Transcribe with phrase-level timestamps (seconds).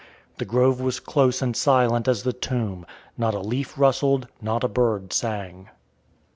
[0.39, 2.87] The grove was close and silent as the tomb;
[3.19, 5.69] not a leaf rustled, not a bird sang.